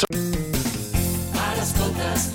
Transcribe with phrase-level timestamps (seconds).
[0.00, 2.30] Ara escoltes,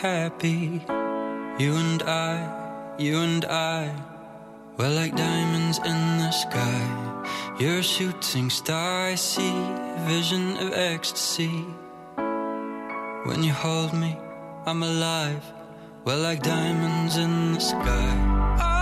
[0.00, 0.80] happy.
[1.58, 3.94] You and I, you and I,
[4.78, 6.82] we're like diamonds in the sky.
[7.58, 9.52] You're a shooting star, I see,
[10.08, 11.66] vision of ecstasy.
[13.26, 14.16] When you hold me,
[14.64, 15.44] I'm alive.
[16.06, 18.79] We're like diamonds in the sky.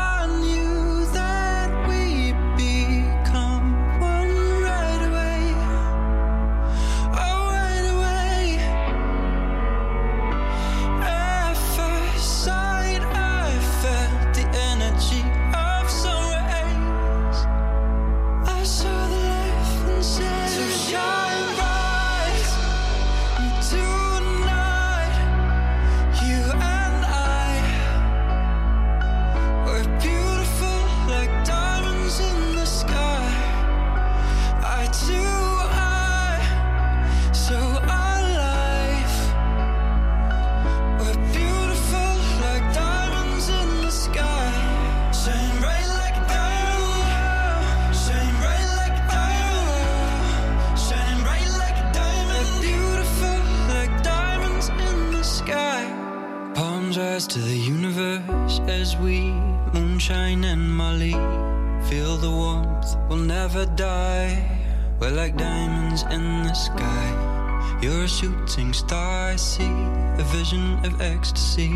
[63.48, 64.60] never die.
[65.00, 67.78] We're like diamonds in the sky.
[67.80, 69.72] You're a shooting star, I see
[70.18, 71.72] a vision of ecstasy.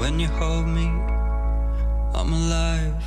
[0.00, 0.88] When you hold me,
[2.14, 3.02] I'm alive.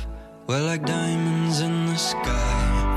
[0.46, 2.95] We're like diamonds in the sky.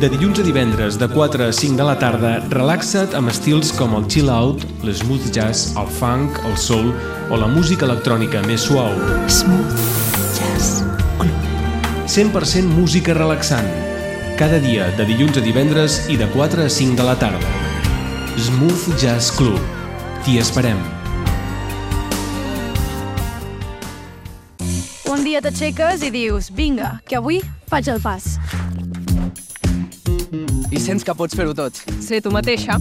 [0.00, 3.94] De dilluns a divendres, de 4 a 5 de la tarda, relaxa't amb estils com
[3.94, 6.90] el chill out, l'smooth jazz, el funk, el soul
[7.30, 8.90] o la música electrònica més suau.
[9.30, 9.78] Smooth
[10.34, 10.82] jazz.
[12.10, 13.70] 100% música relaxant.
[14.34, 17.54] Cada dia, de dilluns a divendres i de 4 a 5 de la tarda.
[18.34, 19.62] Smooth Jazz Club.
[20.26, 20.80] T'hi esperem.
[25.06, 28.34] Un dia t'aixeques i dius, vinga, que avui faig el pas.
[30.74, 31.76] I sents que pots fer-ho tot.
[32.02, 32.80] Ser tu mateixa.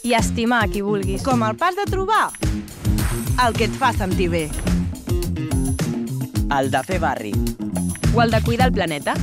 [0.00, 1.20] I estimar qui vulguis.
[1.20, 2.30] Com el pas de trobar
[3.44, 4.46] el que et fa sentir bé.
[6.56, 7.34] El de fer barri.
[8.14, 9.14] O el de cuidar el planeta.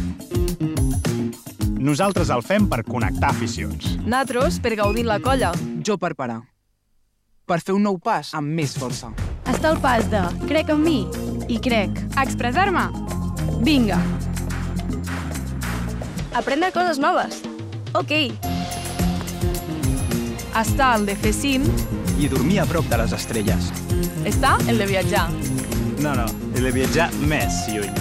[1.77, 3.95] Nosaltres el fem per connectar aficions.
[4.05, 5.51] Natros per gaudir la colla.
[5.85, 6.43] Jo per parar.
[7.47, 9.09] Per fer un nou pas amb més força.
[9.49, 10.99] Està el pas de crec en mi
[11.49, 12.05] i crec.
[12.21, 12.89] Expressar-me.
[13.65, 13.97] Vinga.
[16.37, 17.46] Aprendre coses noves.
[17.93, 18.11] Ok.
[20.57, 21.67] Està el de fer cim.
[22.17, 23.69] I dormir a prop de les estrelles.
[24.25, 25.27] Està el de viatjar.
[26.01, 26.25] No, no,
[26.55, 27.93] he de viatjar més lluny.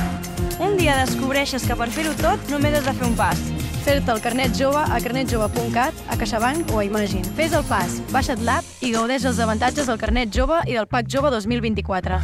[0.60, 3.42] Un dia descobreixes que per fer-ho tot només has de fer un pas.
[3.86, 7.28] Fer-te el carnet jove a carnetjove.cat, a CaixaBank o a Imagine.
[7.36, 11.12] Fes el pas, baixa't l'app i gaudeix dels avantatges del carnet jove i del PAC
[11.12, 12.18] jove 2024.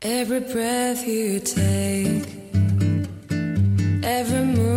[0.00, 2.24] Every breath you take,
[4.02, 4.69] every move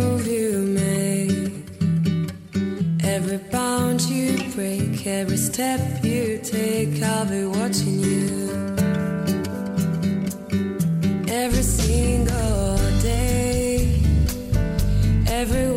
[3.34, 8.50] every bound you break, every step you take, I'll be watching you.
[11.28, 14.00] Every single day,
[15.26, 15.72] every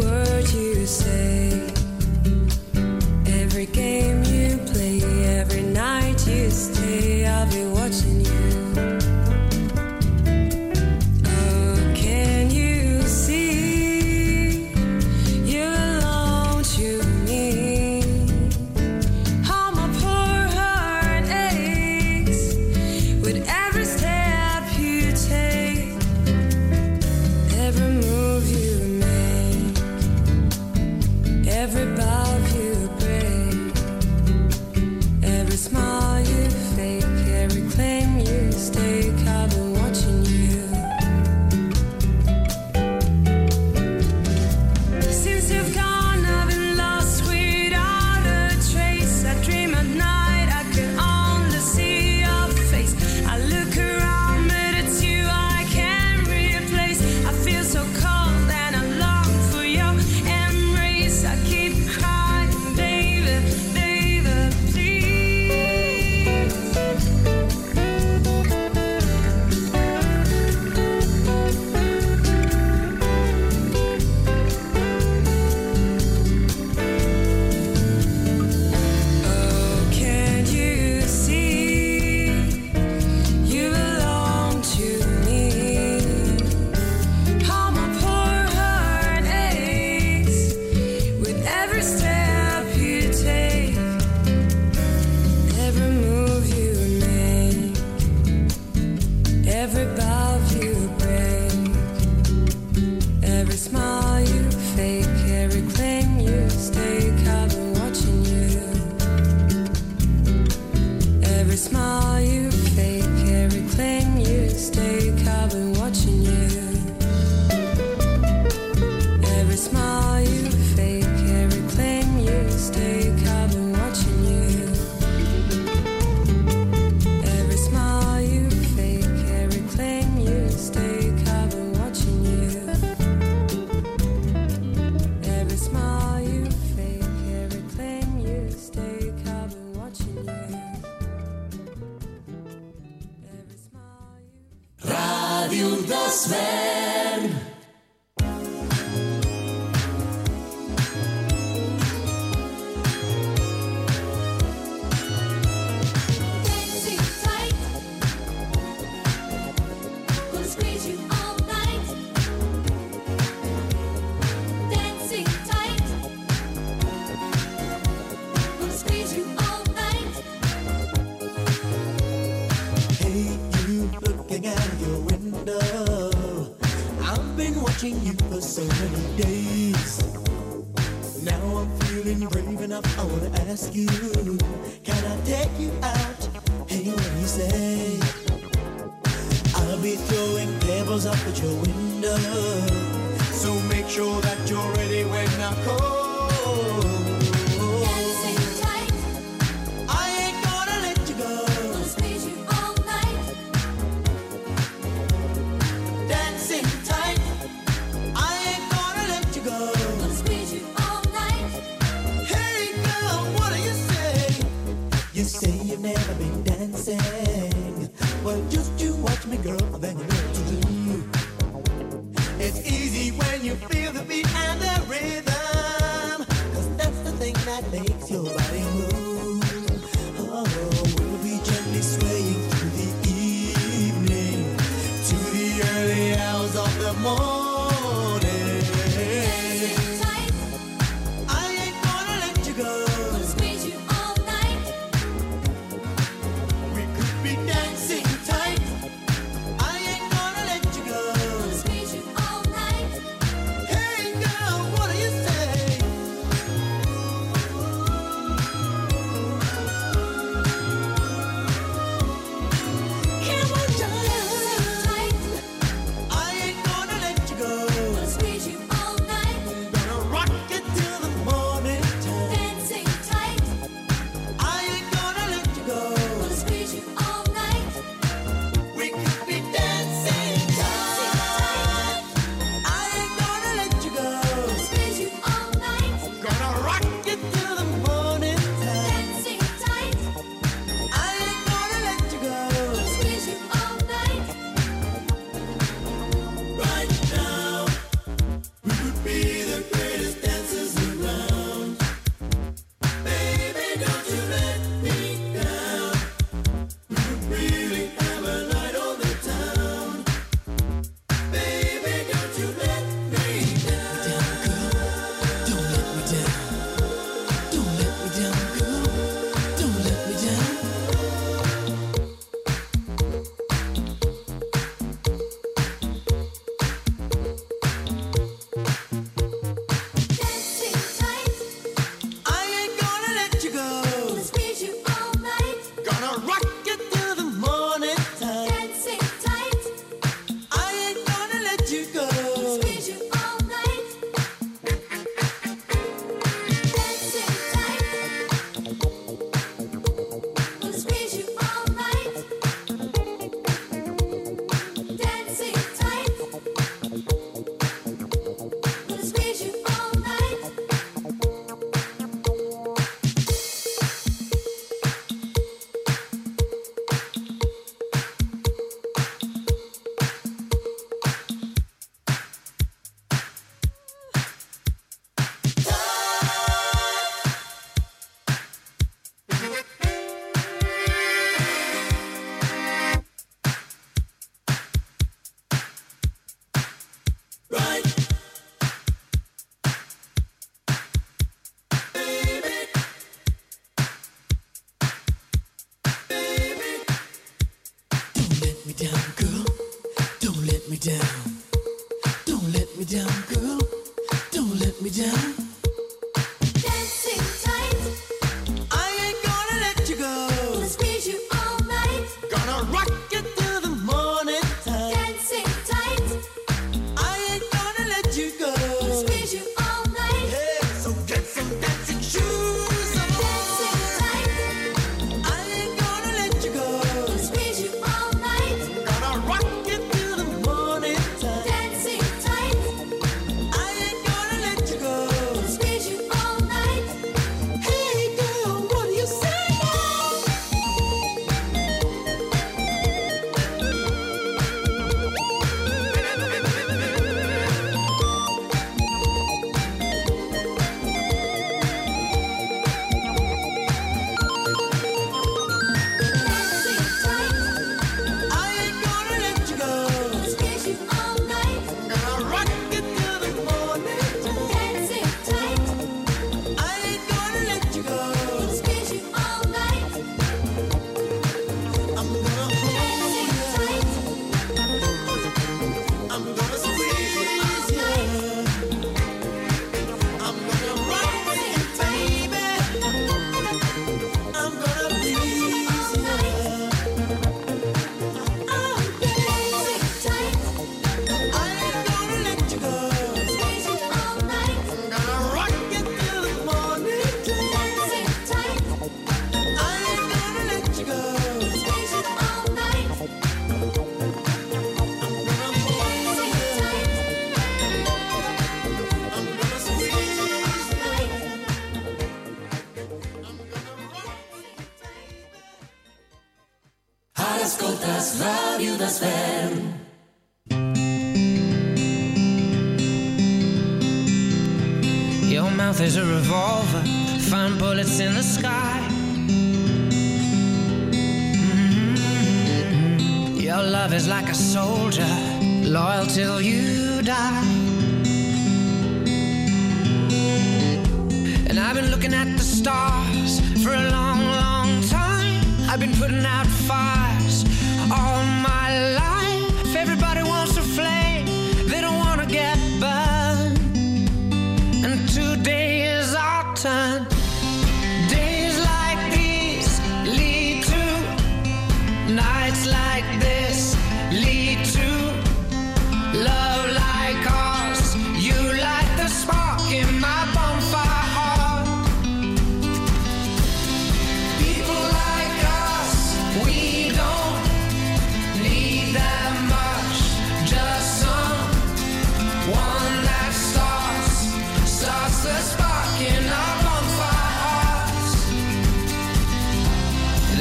[227.47, 229.06] that makes your body move.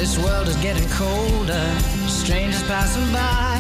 [0.07, 3.56] This world is getting colder, strangers passing by.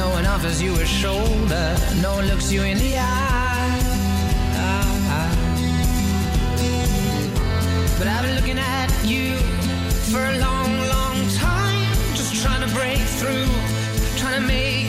[0.00, 3.80] No one offers you a shoulder, no one looks you in the eye.
[7.98, 9.36] But I've been looking at you
[10.10, 13.44] for a long, long time, just trying to break through,
[14.16, 14.79] trying to make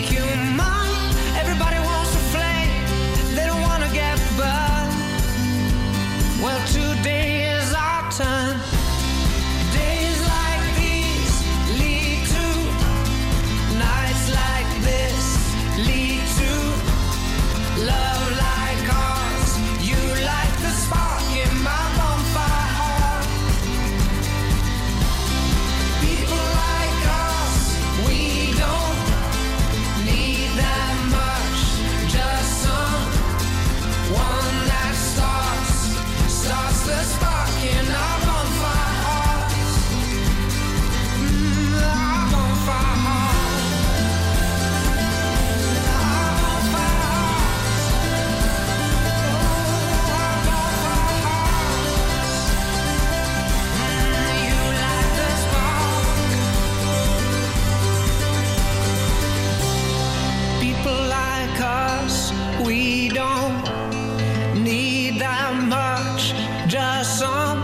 [67.01, 67.63] Just some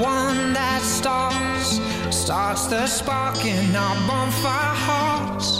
[0.00, 1.80] one that starts,
[2.16, 5.59] starts the spark in our bonfire hearts.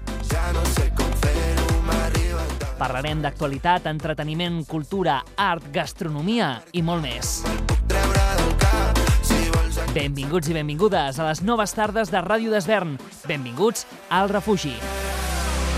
[0.31, 2.77] Ja no sé com fer-ho, m'arriba tant.
[2.79, 7.41] Parlarem d'actualitat, entreteniment, cultura, art, gastronomia i molt més.
[9.91, 12.95] Benvinguts i benvingudes a les noves tardes de Ràdio d'Esvern.
[13.27, 14.77] Benvinguts al refugi.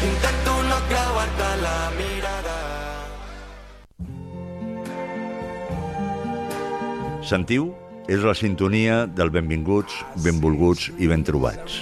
[0.05, 2.57] Intento no creuar-te la mirada.
[7.25, 7.71] Sentiu?
[8.11, 11.81] És la sintonia del benvinguts, benvolguts i ben trobats.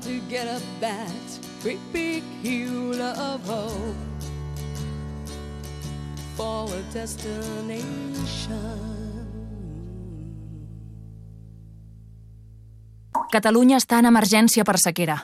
[0.00, 1.08] to get up that
[1.62, 3.96] great big hill of hope
[6.36, 8.30] for a destination.
[13.30, 15.20] Catalunya està en emergència per sequera.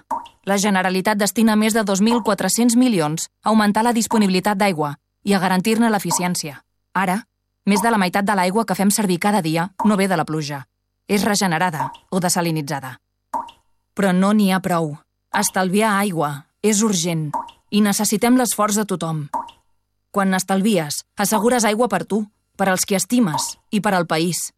[0.47, 5.91] La Generalitat destina més de 2.400 milions a augmentar la disponibilitat d'aigua i a garantir-ne
[5.91, 6.61] l'eficiència.
[6.95, 7.25] Ara,
[7.67, 10.29] més de la meitat de l'aigua que fem servir cada dia no ve de la
[10.29, 10.67] pluja.
[11.09, 13.01] És regenerada o desalinitzada.
[13.97, 14.93] Però no n'hi ha prou.
[15.33, 16.31] Estalviar aigua
[16.61, 17.31] és urgent
[17.73, 19.27] i necessitem l'esforç de tothom.
[20.13, 22.23] Quan n'estalvies, assegures aigua per tu,
[22.57, 24.51] per als qui estimes i per al país.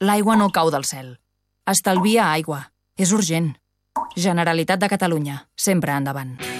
[0.00, 1.16] L'aigua no cau del cel.
[1.68, 2.66] Estalvia aigua.
[2.96, 3.52] És urgent.
[4.16, 5.42] Generalitat de Catalunya.
[5.56, 6.55] Sempre endavant.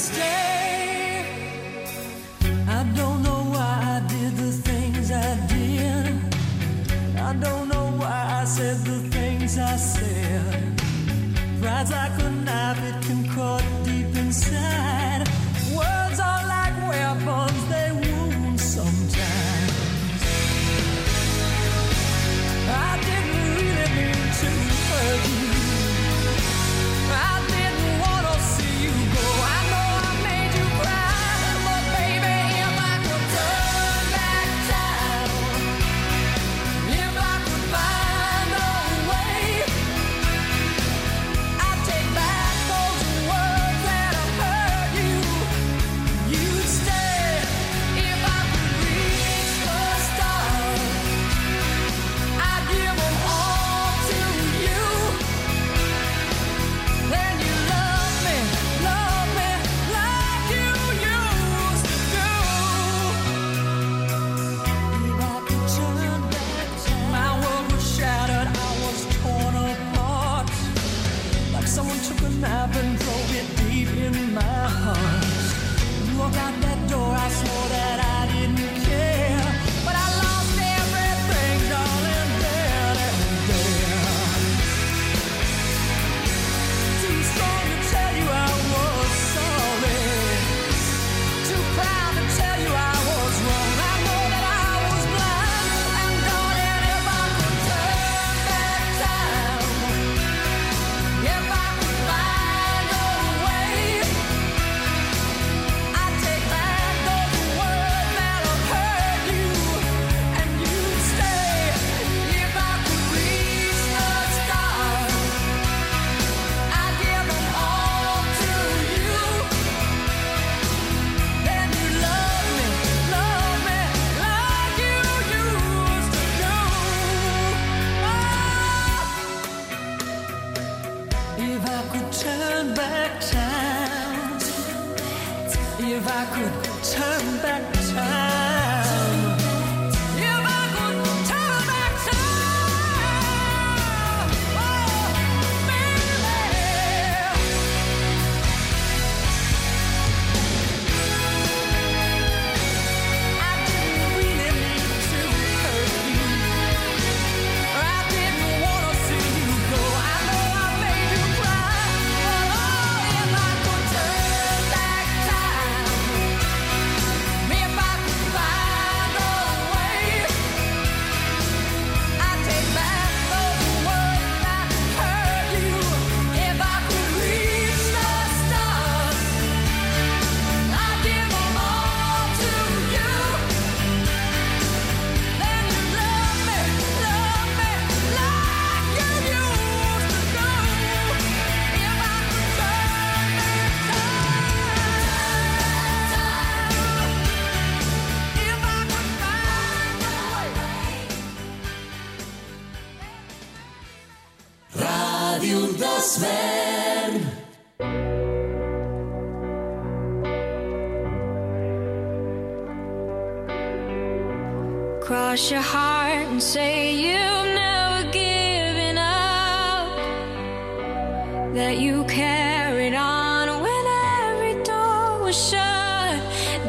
[0.00, 0.39] Stay.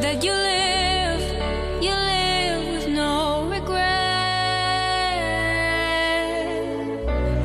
[0.02, 1.22] that you live,
[1.80, 3.86] you live with no regret.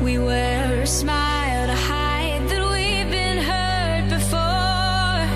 [0.02, 5.26] We wear a smile to hide that we've been hurt before.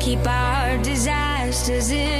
[0.00, 2.17] Keep our disasters in.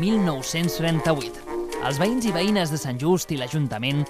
[0.00, 1.42] 1938.
[1.82, 4.04] Els veïns i veïnes de Sant Just i l'Ajuntament